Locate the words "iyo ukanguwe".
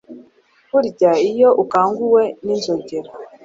1.29-2.23